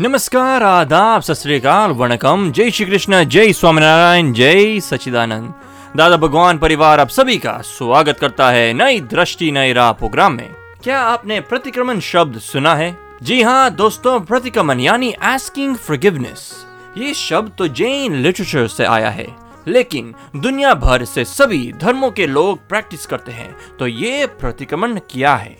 [0.00, 5.52] नमस्कार, आदाब, सत श्री अकाल, वणकम। जय श्री कृष्ण, जय स्वामीनारायण, जय सचिदानंद
[5.96, 10.50] दादा भगवान परिवार, आप सभी का स्वागत करता है नई दृष्टि, नई राह प्रोग्राम में।
[10.82, 12.96] क्या आपने प्रतिक्रमण शब्द सुना है?
[13.22, 16.66] जी हाँ दोस्तों, प्रतिक्रमण यानी आस्किंग फॉरगिवनेस
[16.98, 19.26] ये शब्द तो जैन लिटरेचर से आया है।
[19.68, 25.36] लेकिन दुनिया भर से सभी धर्मों के लोग प्रैक्टिस करते हैं। तो ये प्रतिक्रमण क्या
[25.36, 25.56] है?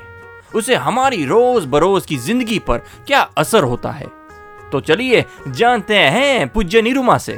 [0.54, 4.23] उसे हमारी रोज बरोज की ज़िंदगी पर क्या असर होता है?
[4.72, 7.32] तो चलिए जानते हैं पूज्य निरुमा से।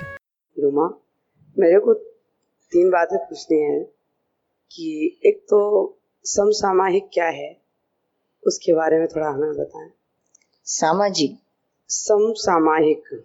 [0.59, 1.03] रुमा
[1.59, 1.95] मेरे को
[2.73, 3.81] तीन बातें पूछनी है
[4.73, 5.93] कि एक तो
[6.25, 7.61] समसामाहिक क्या है?
[8.47, 9.91] उसके बारे में थोड़ा हमें बताएँ।
[10.65, 11.39] सामाजिक।
[11.89, 13.25] समसामाहिक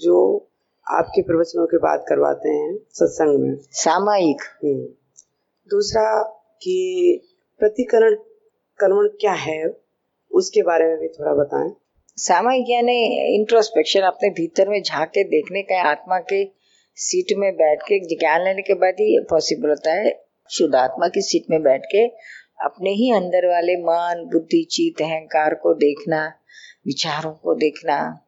[0.00, 0.46] जो
[0.90, 4.86] आपके प्रवचनों के बात करवाते हैं सत्संग में। सामायिक। हम्म।
[5.70, 6.22] दूसरा
[6.62, 7.20] कि
[7.58, 8.14] प्रतिकरण
[8.78, 9.80] कर्मण क्या है?
[10.32, 11.70] उसके बारे में भी थोड़ा बताएँ।
[12.18, 12.94] सामायिक यानी
[13.34, 16.44] इंट्रोस्पेक्शन अपने भीतर में झाँक देखने का, आत्मा के
[16.96, 21.22] सीट में बैठ के, ज्ञान लेने के बाद ही पॉसिबल होता है। शुद्ध आत्मा की
[21.22, 22.06] सीट में बैठ के
[22.64, 26.26] अपने ही अंदर वाले मन, बुद्धि, चित, अहंकार को देखना,
[26.86, 28.20] विचारों को देखना,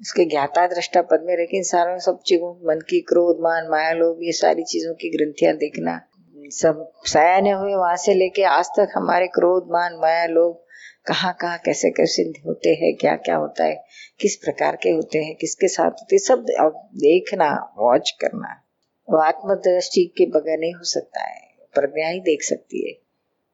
[0.00, 4.18] उसके ज्ञाता दृष्टा पद में लेकिन सारों सब चीज़ों, मन की क्रोध, मान, माया, लोभ,
[4.22, 6.00] ये सारी चीज़ों की ग्रंथियाँ देखना।
[6.36, 10.62] सब सयाने हुए वहाँ से लेके आज तक हमारे क्रोध, मान, माया, लोभ
[11.06, 13.84] कहाँ कहाँ कैसे कैसे होते हैं क्या क्या होता है
[14.20, 16.46] किस प्रकार के होते हैं किसके साथ होते सब
[16.94, 18.62] देखना वॉच करना।
[19.10, 22.98] वो आत्मदृष्टि के बगैर नहीं हो सकता है प्रज्ञा ही देख सकती है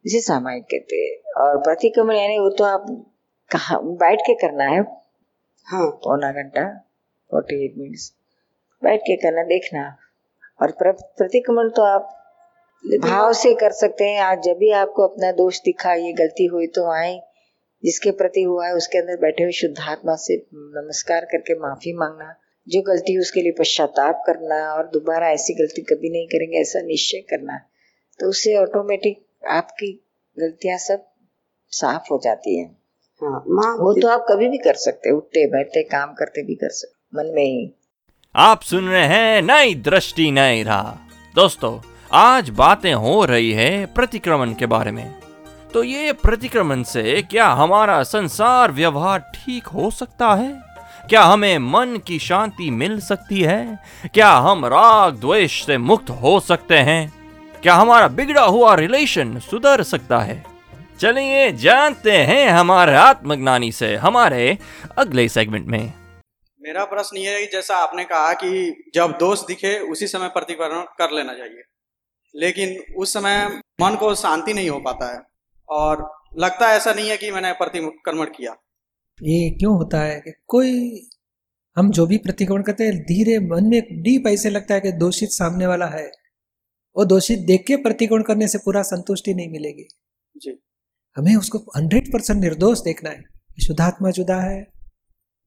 [0.07, 2.87] इसे सामायिक कहते हैं। और प्रतिक्रमण यानी वो तो आप
[3.51, 4.81] कहा बैठ के करना है।
[5.65, 6.89] हाँ। पौना घंटा
[7.31, 8.15] फोर्टी एट मिनट्स
[8.85, 9.97] बैठ के करना देखना।
[10.63, 12.19] और प्र- प्रतिक्रमण तो आप
[13.01, 16.67] भाव से कर सकते हैं। आज जब भी आपको अपना दोष दिखा ये गलती हुई
[16.67, 17.32] तो आए।
[17.85, 22.35] जिसके प्रति हुआ है उसके अंदर बैठे हुए शुद्धात्मा से नमस्कार करके माफ़ी मांगना
[22.67, 26.81] जो गलती हुई उसके लिए पश्चाताप करना और दोबारा ऐसी गलती कभी नहीं करेंगे ऐसा
[26.81, 27.57] निश्चय करना।
[28.21, 29.93] तो उससे ऑटोमेटिक आपकी
[30.39, 31.05] गलतियाँ सब
[31.73, 32.65] साफ़ हो जाती है।
[33.23, 36.55] हाँ माँ वो तो आप कभी भी कर सकते हैं, उठते बैठते काम करते भी
[36.55, 37.73] कर सकते मन में ही।
[38.35, 40.93] आप सुन रहे हैं नई दृष्टि नई राह।
[41.35, 41.79] दोस्तों
[42.13, 45.22] आज बातें हो रही है प्रतिक्रमण के बारे में।
[45.75, 50.63] तो ये प्रतिक्रमण से क्या हमारा संसार व्यवहार ठीक हो सकता है?
[51.09, 53.79] क्या हमें मन की शांति मिल सकती है?
[54.15, 57.13] क्या हम राग द्वेष से मुक्त हो सकते हैं?
[57.63, 60.45] क्या हमारा बिगड़ा हुआ रिलेशन सुधर सकता है?
[61.01, 64.59] चलिए जानते हैं हमारे आत्मज्ञानी से हमारे
[64.99, 65.93] अगले सेगमेंट में।
[66.63, 71.11] मेरा प्रश्न ये है जैसा आपने कहा कि जब दोष दिखे, उसी समय प्रतिकरण कर
[71.11, 71.63] लेना चाहिए।
[72.37, 75.32] लेकिन उस समय मन को शांति नहीं हो पाता है।
[75.69, 78.53] और लगता ऐसा नहीं है कि मैंने प्रतिक्रमण किया।
[79.23, 81.03] ये क्यों होता है कि कोई
[81.77, 85.29] हम जो भी प्रतिक्रमण करते हैं धीरे मन में डीप ऐसे लगता है कि दोषित
[85.29, 86.07] सामने वाला है।
[86.97, 89.89] वो दोषित देख के प्रतिक्रमण करने से पूरा संतुष्टि नहीं मिलेगी।
[90.37, 90.63] जी।
[91.17, 93.23] हमें उसको हंड्रेड परसेंट निर्दोष देखना है।
[93.67, 94.73] शुद्धात्मा जुदा है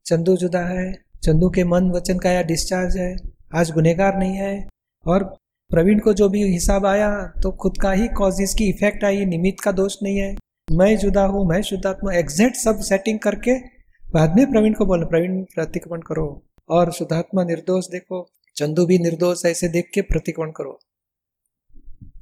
[0.06, 0.94] चंदू जुदा है
[1.24, 3.16] चंदू के मन वचन का या डिस्चार्ज है
[3.56, 4.68] आज गुनेगार नहीं है
[5.08, 5.38] और
[5.72, 7.09] प्रवीण को जो भी हिसाब आया
[7.44, 10.36] तो खुद का ही कॉजेस की इफ़ेक्ट आई, निमित्त का दोष नहीं है।
[10.68, 13.58] मैं जुदा हूँ, मैं शुद्धात्मा एग्जैक्ट सब सेटिंग करके
[14.04, 16.25] बाद में प्रवीण को बोलो, प्रवीण, प्रतिक्रमण करो
[16.70, 18.25] और शुद्धात्मा निर्दोष देखो,
[18.58, 20.80] चंदू भी निर्दोष, ऐसे देख के प्रतिक्रमण करो।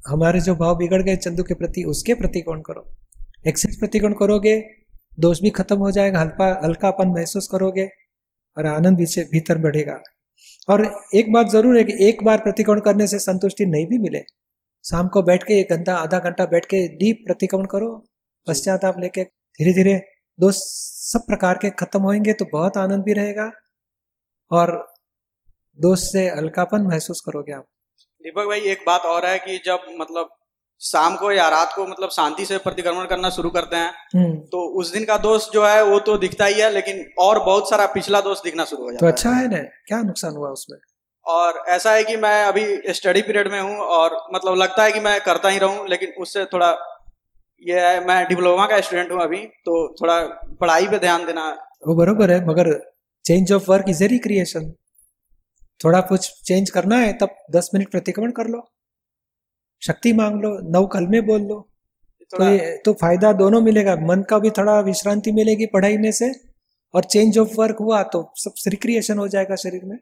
[0.08, 2.86] हमारे जो भाव बिगड़ गए चंदू के प्रति, उसके प्रतिक्रमण करो।
[3.48, 4.58] एक्सेस प्रतिक्रमण करोगे,
[5.18, 7.88] दोष भी खत्म हो जाएगा, हल्का, हल्कापन महसूस करोगे
[8.56, 10.00] और आनंद भी भीतर बढ़ेगा।
[10.68, 14.20] और एक बात ज़रूर है कि एक बार प्रतिक्रमण करने से संतुष्टि नहीं भी मिले।
[14.84, 17.90] शाम को बैठ के एक घंटा, आधा घंटा बैठ के डीप प्रतिक्रमण करो,
[18.46, 19.94] पश्चात आप लेके धीरे धीरे
[20.38, 23.50] दोष सब प्रकार के खत्म होंगे तो बहुत आनंद भी रहेगा
[24.50, 24.72] और
[25.78, 27.64] दोष से हल्कापन महसूस करोगे आप।
[28.24, 30.28] दीपक भाई, एक बात और है कि जब मतलब
[30.82, 34.64] शाम को या रात को मतलब शांति से प्रतिक्रमण करना शुरू करते हैं। हम्म। तो
[34.80, 37.86] उस दिन का दोष जो है वो तो दिखता ही है लेकिन और बहुत सारा
[37.86, 39.62] पिछला दोष दिखना शुरू हो जाता तो अच्छा है ना?
[39.86, 40.78] क्या नुकसान हुआ उसमें?
[41.26, 45.00] और ऐसा है कि मैं अभी स्टडी पीरियड में हूँ और मतलब लगता है कि
[45.00, 46.70] मैं करता ही रहूँ लेकिन उससे थोड़ा
[47.62, 50.20] ये है मैं डिप्लोमा का स्टूडेंट हूँ अभी तो थोड़ा
[50.60, 51.48] पढ़ाई पे ध्यान देना
[51.86, 52.72] वो बरोबर है मगर
[53.24, 54.72] change of work is a recreation
[55.80, 58.60] थोड़ा कुछ चेंज करना है तब दस मिनट प्रतिक्रमण कर लो।
[59.84, 61.60] शक्ति मांग लो नव कल में बोल लो।
[62.32, 66.32] तो ये तो फ़ायदा दोनों मिलेगा। मन का भी थोड़ा विश्रांति मिलेगी पढ़ाई में से
[66.94, 69.96] और चेंज ऑफ़ वर्क हुआ तो सब रिक्रिएशन हो जाएगा शरीर में।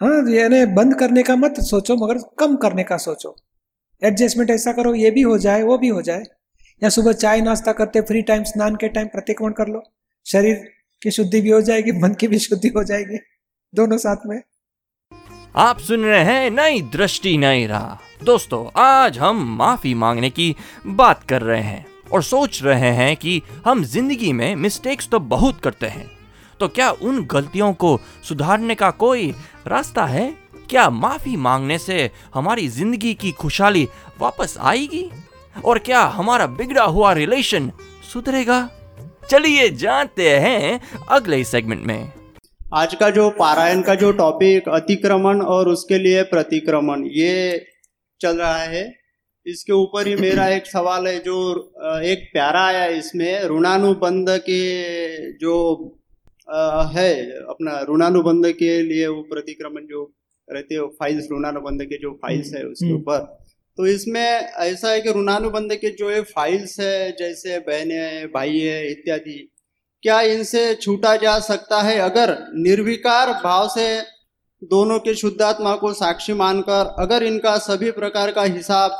[0.00, 3.36] हाँ यानी बंद करने का मत सोचो मगर कम करने का सोचो।
[4.02, 6.22] एडजस्टमेंट ऐसा करो ये भी हो जाए वो भी हो जाए।
[6.82, 9.82] या सुबह चाय नाश्ता करते फ्री टाइम स्नान के टाइम प्रतिक्रमण कर लो।
[10.26, 10.56] शरीर
[11.02, 13.18] की शुद्धि भी हो जाएगी मन की भी शुद्धि हो जाएगी
[13.74, 14.40] दोनों साथ में।
[15.56, 20.54] आप सुन रहे हैं नई दृष्टि, नई राह। दोस्तों, आज हम माफ़ी मांगने की
[20.86, 25.60] बात कर रहे हैं और सोच रहे हैं कि हम ज़िंदगी में मिस्टेक्स तो बहुत
[25.60, 26.10] करते हैं।
[26.60, 29.30] तो क्या उन गलतियों को सुधारने का कोई
[29.66, 30.26] रास्ता है?
[30.70, 33.88] क्या माफ़ी मांगने से हमारी ज़िंदगी की खुशहाली
[34.20, 35.08] वापस आएगी?
[35.64, 37.70] और क्या हमारा बिगड़ा हुआ रिलेशन
[38.12, 38.68] सुधरेगा?
[39.30, 42.12] चलिए जानते हैं अगले सेगमेंट में।
[42.72, 47.34] आज का जो पारायण का जो टॉपिक अतिक्रमण और उसके लिए प्रतिक्रमण ये
[48.20, 48.84] चल रहा है
[49.46, 51.36] इसके ऊपर ही मेरा एक सवाल है जो
[52.04, 54.62] एक प्यारा आया इसमें ऋणानुबंध के
[55.36, 55.58] जो
[56.94, 57.12] है
[57.46, 60.10] अपना ऋणानुबंध के लिए वो प्रतिक्रमण जो
[60.48, 63.18] रहते हो फाइल्स ऋणानुबंध के जो फाइल्स है उसके हम्म। ऊपर
[63.78, 68.90] तो इसमें ऐसा है कि ऋणानुबंध के जो ये फाइल्स है जैसे बहने भाई है
[68.90, 69.38] इत्यादि
[70.02, 71.98] क्या इनसे छूटा जा सकता है?
[72.00, 73.86] अगर निर्विकार भाव से
[74.62, 78.98] दोनों के शुद्धात्मा को साक्षी मानकर अगर इनका सभी प्रकार का हिसाब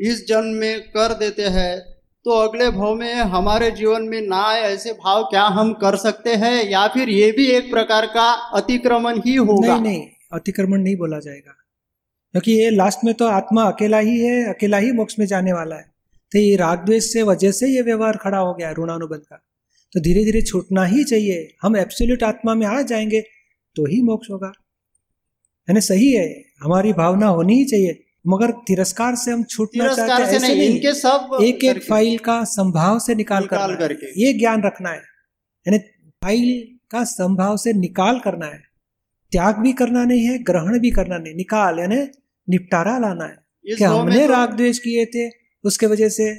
[0.00, 1.78] इस जन्म में कर देते हैं
[2.26, 6.34] तो अगले भाव में हमारे जीवन में ना आए ऐसे भाव क्या हम कर सकते
[6.34, 6.70] हैं?
[6.70, 9.68] या फिर ये भी एक प्रकार का अतिक्रमण ही होगा?
[9.68, 11.52] नहीं नहीं, अतिक्रमण नहीं बोला जाएगा।
[12.34, 15.76] क्योंकि ये लास्ट में तो आत्मा अकेला ही है, अकेला ही मोक्ष में जाने वाला
[15.76, 15.92] है।
[16.32, 19.42] तो ये राग द्वेष से वजह से ये व्यवहार खड़ा हो गया है ऋणानुबंध का।
[19.94, 23.20] तो धीरे धीरे छूटना ही चाहिए। हम एब्सोल्यूट आत्मा में आ जाएँगे
[23.76, 24.52] तो ही मोक्ष होगा।
[25.68, 30.12] है ना सही है हमारी भावना होनी ही चाहिए। मगर तिरस्कार से हम छूटना चाहते
[30.12, 34.22] हैं ऐसे नहीं इनके सब एक एक फ़ाइल का संभाव से निकाल, निकाल करना करके।
[34.22, 34.96] ये ज्ञान रखना है।
[35.68, 38.62] यानी फ़ाइल का संभाव से निकाल करना है।
[39.32, 41.96] त्याग भी करना नहीं है ग्रहण भी करना नहीं। निकाल यानी
[42.48, 43.36] निपटारा लाना है।
[43.76, 45.30] कि हमने तो- राग द्वेष किए थे
[45.64, 46.34] उसके वजह से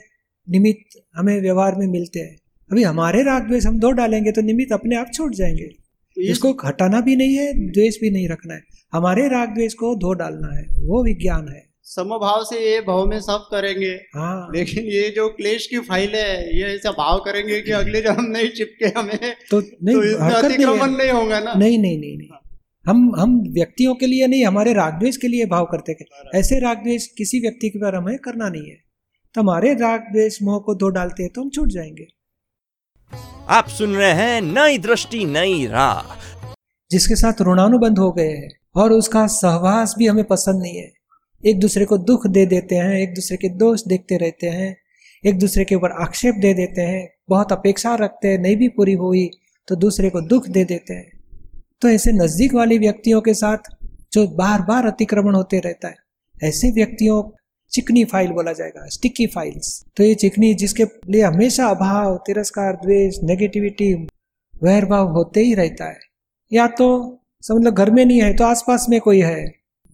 [0.49, 2.37] निमित्त हमें व्यवहार में मिलते हैं।
[2.69, 5.67] अभी हमारे राग द्वेष हम दो डालेंगे तो निमित्त अपने आप छूट जाएँगे।
[6.17, 8.61] तो इसको हटाना भी नहीं है द्वेष भी नहीं रखना है।
[8.93, 13.19] हमारे राग द्वेष को धो डालना है वो विज्ञान है। समभाव से ये भाव में
[13.19, 17.71] सब करेंगे। हाँ। लेकिन ये जो क्लेश की फ़ाइल है ये ऐसा भाव करेंगे कि
[17.71, 19.17] अगले जन्म नहीं चिपके हमें
[19.51, 21.53] तो नहीं तो हरकत नहीं। अतिक्रमण नहीं होगा ना?
[21.53, 22.29] नहीं नहीं नहीं नहीं।
[22.85, 27.07] हम हम व्यक्तियों के लिए नहीं हमारे रागद्वेष के लिए भाव करते हैं। ऐसे रागद्वेष
[27.07, 28.77] किसी व्यक्ति के पर हमें करना नहीं है।
[29.35, 32.07] तो हमारे रागद्वेष मोह को धो डालते हैं तो हम छूट जाएँगे।
[33.49, 36.01] आप सुन रहे हैं नई दृष्टि, नई राह।
[36.91, 40.91] जिसके साथ ऋणानुबंध हो गए हैं और उसका सहवास भी हमें पसंद नहीं है।
[41.45, 44.75] एक दूसरे को दुख दे देते हैं, एक दूसरे के दोष देखते रहते हैं,
[45.25, 48.93] एक दूसरे के ऊपर आक्षेप दे देते हैं, बहुत अपेक्षा रखते हैं, नहीं भी पूरी
[48.93, 49.29] हुई
[49.67, 51.11] तो दूसरे को दुख दे देते हैं।
[51.81, 53.57] तो ऐसे नज़दीक वाले व्यक्तियों के साथ
[54.13, 55.95] जो बार बार अतिक्रमण होते रहता है,
[56.43, 57.21] ऐसे व्यक्तियों
[57.75, 63.15] चिकनी फ़ाइल बोला जाएगा स्टिकी फाइल्स तो ये चिकनी जिसके लिए हमेशा अभाव, तिरस्कार, द्वेष
[63.23, 63.93] नेगेटिविटी
[64.63, 65.99] वैर भाव होते ही रहता है।
[66.51, 66.87] या तो
[67.43, 69.45] समझ लो घर में नहीं है तो आसपास में कोई है,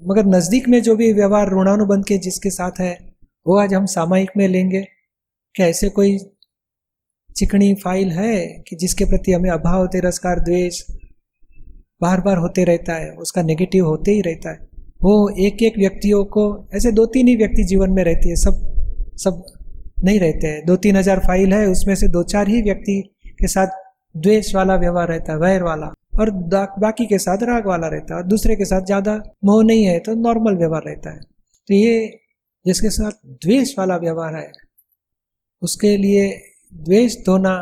[0.02, 2.98] मगर नज़दीक में जो भी व्यवहार ऋणानुबंध के जिसके साथ है,
[3.46, 4.82] वो आज हम सामायिक में लेंगे।
[5.56, 6.18] क्या ऐसे कोई
[7.36, 10.82] चिकनी फ़ाइल है कि जिसके प्रति हमें अभाव, तिरस्कार, द्वेष
[12.02, 14.71] बार बार होते रहता है, उसका नेगेटिव होते ही रहता है?
[15.02, 16.44] वो एक एक व्यक्तियों को,
[16.76, 18.68] ऐसे दो तीन ही व्यक्ति जीवन में रहती है, सब
[19.18, 19.46] सब
[20.04, 23.02] नहीं रहते हैं। दो तीन हज़ार फ़ाइल है, उसमें से दो चार ही व्यक्ति
[23.40, 23.68] के साथ
[24.16, 25.86] द्वेष वाला व्यवहार रहता है, वैर वाला,
[26.20, 26.30] और
[26.80, 29.16] बाकी के साथ राग वाला रहता है, और दूसरे के साथ ज़्यादा
[29.46, 32.20] मोह नहीं है तो नॉर्मल व्यवहार रहता है। तो ये
[32.66, 33.12] जिसके साथ
[33.46, 34.52] द्वेष वाला व्यवहार है,
[35.62, 36.30] उसके लिए
[36.74, 37.56] द्वेष धोना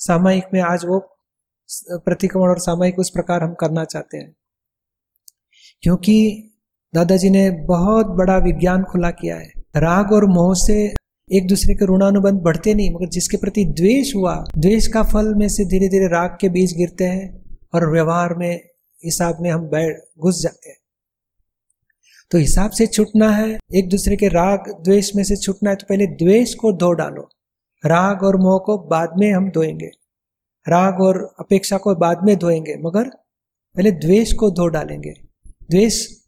[0.00, 0.98] सामायिक में आज वो
[1.96, 4.34] प्रतिक्रमण और सामायिक उस प्रकार हम करना चाहते हैं।
[5.82, 6.16] क्योंकि
[6.94, 10.94] दादाजी ने बहुत बड़ा विज्ञान खुला किया है। राग और मोह से
[11.32, 15.48] एक दूसरे के ऋणानुबंध बढ़ते नहीं, मगर जिसके प्रति द्वेष हुआ, द्वेष का फल में
[15.48, 18.60] से धीरे धीरे राग के बीज गिरते हैं और व्यवहार में
[19.04, 20.76] हिसाब में हम बैठ, घुस जाते हैं।
[22.30, 25.86] तो हिसाब से छूटना है, एक दूसरे के राग, द्वेष में से छूटना है तो
[25.88, 27.28] पहले द्वेष को धो डालो।
[27.86, 29.90] राग और मोह को बाद में हम धोएँगे।
[30.68, 33.08] राग और अपेक्षा को बाद में धोएँगे, मगर
[33.76, 35.14] पहले द्वेष को धो डालेंगे।
[35.70, 36.19] द्वेष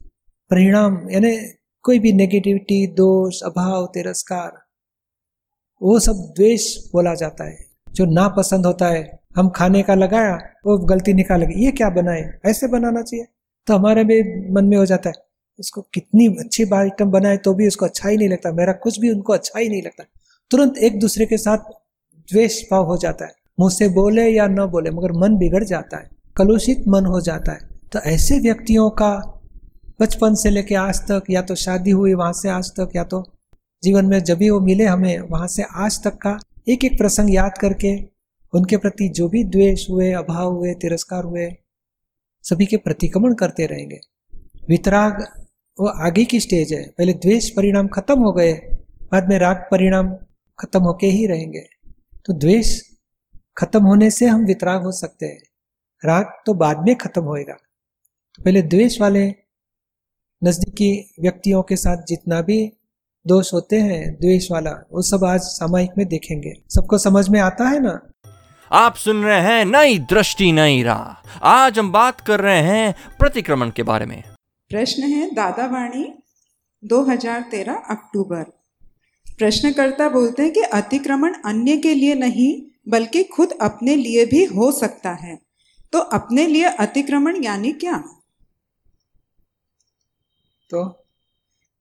[0.53, 1.37] परिणाम, यानी
[1.83, 4.51] कोई भी नेगेटिविटी दोष, अभाव, तिरस्कार,
[5.81, 10.35] वो सब द्वेष बोला जाता है। जो ना पसंद होता है, हम खाने का लगाया,
[10.65, 12.39] वो गलती निकाल गई ये क्या बनाए?
[12.45, 13.25] ऐसे बनाना चाहिए।
[13.67, 15.13] तो हमारे भी मन में हो जाता है
[15.59, 19.11] उसको कितनी अच्छी आइटम बनाए तो भी उसको अच्छा ही नहीं लगता, मेरा कुछ भी
[19.11, 20.03] उनको अच्छा ही नहीं लगता।
[20.51, 21.57] तुरंत एक दूसरे के साथ
[22.31, 25.97] द्वेष भाव हो जाता है। मुँह से बोले या न बोले, मगर मन बिगड़ जाता
[25.97, 27.59] है, कलुषित मन हो जाता है।
[27.93, 29.32] तो ऐसे व्यक्तियों का
[30.03, 33.23] बचपन से लेके आज तक, या तो शादी हुई वहाँ से आज तक, या तो
[33.83, 36.37] जीवन में जब भी वो मिले हमें वहाँ से आज तक का
[36.69, 38.03] एक एक प्रसंग याद करके,
[38.53, 41.55] उनके प्रति जो भी द्वेष हुए, अभाव हुए, तिरस्कार हुए,
[42.43, 43.99] सभी के प्रतिक्रमण करते रहेंगे।
[44.69, 45.21] वितराग
[45.79, 48.53] वो आगे की स्टेज है। पहले द्वेष परिणाम खत्म हो गए,
[49.11, 50.15] बाद में राग परिणाम
[50.59, 51.65] खत्म होके ही रहेंगे।
[52.25, 52.81] तो द्वेष
[53.57, 55.41] खत्म होने से हम वितराग हो सकते हैं।
[56.05, 57.53] राग तो बाद में खत्म होएगा।
[58.35, 59.42] तो पहले द्वेष वाले
[60.43, 62.73] नजदीकी व्यक्तियों के साथ जितना भी
[63.27, 67.69] दोष होते हैं द्वेष वाला वो सब आज सामायिक में देखेंगे। सबको समझ में आता
[67.69, 68.11] है ना?
[68.71, 73.69] आप सुन रहे हैं नई दृष्टि नई राह। आज हम बात कर रहे हैं प्रतिक्रमण
[73.69, 74.23] के बारे में।
[74.69, 76.13] प्रश्न है दादावाणी
[76.85, 78.43] 2013 अक्टूबर।
[79.37, 84.71] प्रश्नकर्ता बोलते हैं कि अतिक्रमण अन्य के लिए नहीं बल्कि खुद अपने लिए भी हो
[84.71, 85.39] सकता है।
[85.93, 88.03] तो अपने लिए अतिक्रमण यानी क्या?
[90.73, 90.83] तो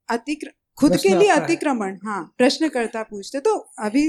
[0.09, 4.05] अतिक्र खुद के लिए अतिक्रमण हाँ प्रश्नकर्ता पूछते तो अभी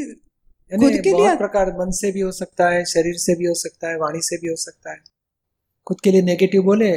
[0.72, 3.90] खुद के लिए प्रकार मन से भी हो सकता है शरीर से भी हो सकता
[3.90, 4.98] है वाणी से भी हो सकता है।
[5.88, 6.92] खुद के लिए नेगेटिव बोले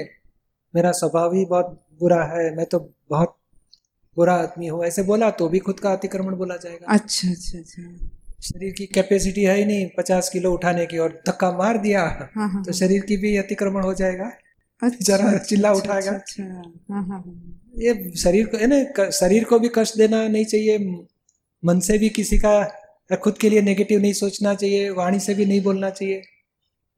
[0.75, 2.79] मेरा स्वभाव ही बहुत बुरा है मैं तो
[3.11, 3.37] बहुत
[4.17, 7.83] बुरा आदमी हूँ ऐसे बोला तो भी खुद का अतिक्रमण बोला जाएगा। अच्छा अच्छा अच्छा।
[8.43, 12.03] शरीर की कैपेसिटी है ही नहीं पचास किलो उठाने की और धक्का मार दिया
[12.35, 14.31] हाँ हाँ तो शरीर की भी अतिक्रमण हो जाएगा।
[14.83, 18.67] अच्छा, जरा अच्छा, चिल्ला अच्छा, उठाएगा। अच्छा, अच्छा, हाँ हाँ हाँ। ये शरीर को है
[18.67, 20.79] ना शरीर को भी कष्ट देना नहीं चाहिए
[21.63, 25.47] मन से भी किसी का खुद के लिए नेगेटिव नहीं सोचना चाहिए वाणी से भी
[25.47, 26.23] नहीं बोलना चाहिए।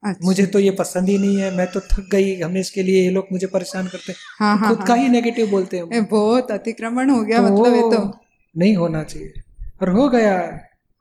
[0.03, 3.03] अच्छा, मुझे तो ये पसंद ही नहीं है मैं तो थक गई हमेशा के लिए
[3.03, 6.05] ये लोग मुझे परेशान करते हैं। हाँ हाँ खुद का हाँ। ही नेगेटिव बोलते हैं
[6.05, 8.03] बहुत अतिक्रमण हो गया तो मतलब ये तो
[8.55, 9.33] नहीं होना चाहिए।
[9.83, 10.37] और हो गया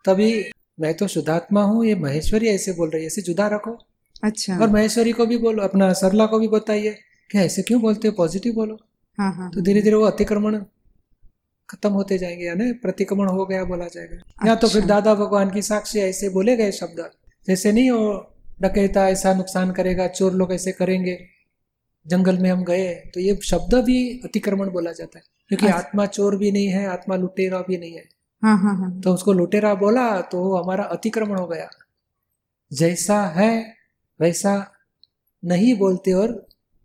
[0.06, 0.32] तभी
[0.80, 3.78] मैं तो शुद्धात्मा हूँ ये महेश्वरी ऐसे बोल रही है ऐसे जुदा रखो।
[4.24, 6.96] अच्छा। और महेश्वरी को भी बोलो अपना सरला को भी बताइए
[7.32, 8.14] कि ऐसे क्यों बोलते हो?
[8.18, 8.78] पॉजिटिव बोलो।
[9.18, 10.64] हाँ हाँ। तो धीरे धीरे वो अतिक्रमण
[11.70, 15.52] खत्म होते जाएँगे यानी प्रतिक्रमण हो गया बोला जाएगा। या तो फिर अच्छा। दादा भगवान
[15.52, 17.10] की साक्षी ऐसे बोले गए शब्द।
[17.48, 21.20] जैसे नहीं हो डकैता ऐसा नुकसान करेगा चोर लोग ऐसे करेंगे
[22.08, 26.06] जंगल में हम गए तो ये शब्द भी अतिक्रमण बोला जाता है। क्योंकि अच्छा। आत्मा
[26.06, 28.04] चोर भी नहीं है आत्मा लुटेरा भी नहीं है।
[28.44, 31.70] हाँ हाँ हाँ। तो उसको लुटेरा बोला तो हमारा अतिक्रमण हो गया।
[32.74, 33.77] जैसा है
[34.20, 34.54] वैसा
[35.44, 36.32] नहीं बोलते और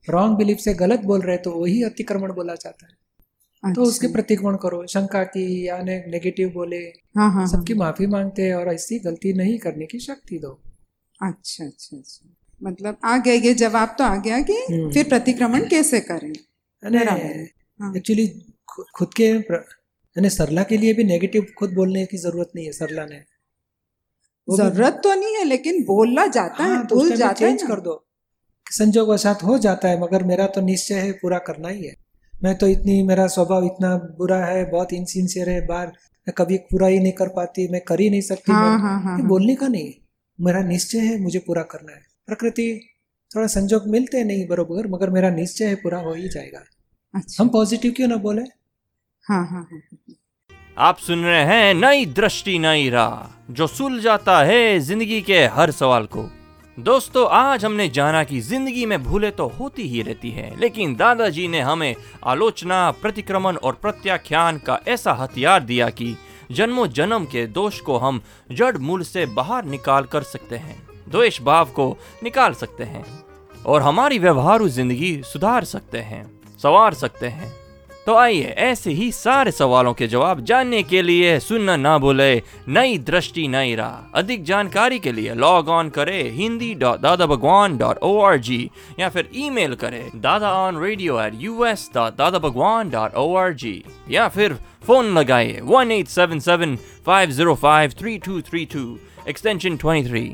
[0.09, 2.93] रॉन्ग बिलीफ से गलत बोल रहे तो वही अतिक्रमण बोला जाता है।
[3.63, 6.79] अच्छा। तो उसके प्रतिक्रमण करो शंका की या ने नेगेटिव बोले
[7.17, 10.51] हाँ हाँ सबकी माफ़ी मांगते हैं और ऐसी गलती नहीं करने की शक्ति दो।
[11.21, 12.29] अच्छा अच्छा अच्छा।
[12.61, 14.55] मतलब आ गया ये जवाब तो आ गया कि।
[14.95, 16.33] फिर प्रतिक्रमण कैसे करें?
[16.83, 18.27] हाँ। एक्चुअली
[18.97, 23.05] खुद के यानी सरला के लिए भी नेगेटिव खुद बोलने की ज़रूरत नहीं है सरला
[23.07, 23.23] ने।
[24.49, 27.81] ज़रूरत तो नहीं है लेकिन बोलना जाता है हाँ, तो भूल उसमें जाता है। कर
[27.81, 28.05] दो।
[28.67, 31.95] संजोग वशात हो जाता है मगर मेरा तो निश्चय है पूरा करना ही है।
[32.45, 35.87] मैं तो इतनी मेरा स्वभाव इतना बुरा है बहुत इनसिंसियर है बार
[36.27, 39.17] मैं कभी पूरा ही नहीं कर पाती मैं कर ही नहीं सकती हाँ हाँ हाँ
[39.17, 39.93] ये हाँ। बोलने का नहीं।
[40.39, 42.69] मेरा निश्चय है मुझे पूरा करना है। प्रकृति
[43.35, 46.65] थोड़ा संजोग मिलते हैं नहीं बरोबर मगर मेरा निश्चय है पूरा हो ही जाएगा।
[47.15, 48.43] अच्छा। हम पॉजिटिव क्यों ना बोले?
[49.27, 49.81] हाँ हाँ हाँ।
[50.77, 55.71] आप सुन रहे हैं नई दृष्टि, नई राह, जो सुल जाता है ज़िंदगी के हर
[55.71, 56.25] सवाल को।
[56.79, 61.47] दोस्तों, आज हमने जाना कि ज़िंदगी में भूले तो होती ही रहती है, लेकिन दादाजी
[61.49, 66.17] ने हमें आलोचना, प्रतिक्रमण और प्रत्याख्यान का ऐसा हथियार दिया कि
[66.51, 71.41] जन्मों जन्म के दोष को हम जड़ मूल से बाहर निकाल कर सकते हैं, द्वेष
[71.43, 73.05] भाव को निकाल सकते हैं,
[73.67, 77.62] और हमारी व्यवहारू ज़िंदगी सुधार सकते हैं, संवार सकते हैं।
[78.07, 82.97] तो आइए, ऐसे ही सारे सवालों के जवाब जानने के लिए सुनना ना भूले, नई
[83.01, 87.99] दृष्टि, नई राह। अधिक जानकारी के लिए लॉग ऑन करे Hindi dot Dada Bhagwan dot
[88.03, 92.39] O R G या फिर ईमेल करे Dada on radio at U S dot Dada
[92.39, 94.55] Bhagwan dot O R G या फिर
[94.87, 100.09] फ़ोन लगाइए one eight seven seven five zero five three two three two extension twenty
[100.09, 100.33] three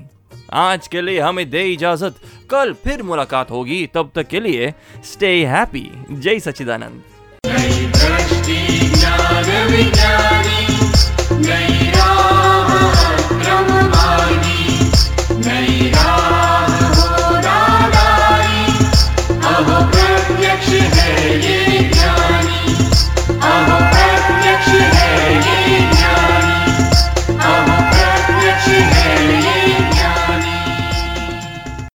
[0.55, 2.21] आज के लिए हमें दे इजाज़त।
[2.51, 4.73] कल फिर मुलाकात होगी। तब तक के लिए
[5.05, 7.03] स्टे हैप्पी जय सच्चिदानंद।
[8.90, 10.58] nod, every nod.